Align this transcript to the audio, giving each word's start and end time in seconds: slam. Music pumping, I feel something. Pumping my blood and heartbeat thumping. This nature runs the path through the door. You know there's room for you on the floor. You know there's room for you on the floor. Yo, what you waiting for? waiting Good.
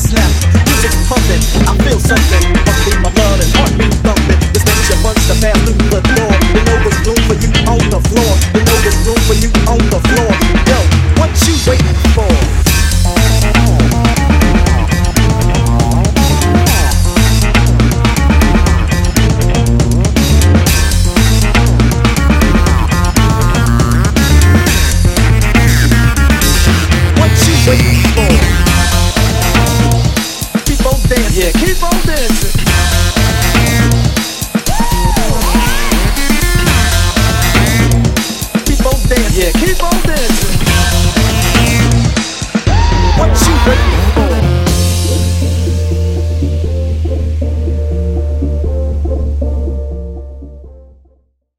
slam. 0.00 0.30
Music 0.64 0.92
pumping, 1.04 1.42
I 1.68 1.76
feel 1.84 2.00
something. 2.00 2.44
Pumping 2.64 2.98
my 3.04 3.10
blood 3.12 3.38
and 3.44 3.52
heartbeat 3.52 3.94
thumping. 4.00 4.40
This 4.56 4.64
nature 4.64 4.96
runs 5.04 5.20
the 5.28 5.36
path 5.44 5.60
through 5.68 5.76
the 5.92 6.00
door. 6.16 6.32
You 6.56 6.62
know 6.64 6.76
there's 6.80 7.00
room 7.04 7.20
for 7.28 7.36
you 7.36 7.50
on 7.68 7.82
the 7.92 8.00
floor. 8.08 8.32
You 8.56 8.62
know 8.64 8.78
there's 8.80 9.00
room 9.04 9.20
for 9.28 9.36
you 9.36 9.50
on 9.68 9.80
the 9.92 10.00
floor. 10.08 10.30
Yo, 10.64 10.78
what 11.20 11.30
you 11.44 11.54
waiting 11.68 11.98
for? 12.16 12.30
waiting 27.68 27.99
Good. 43.64 43.99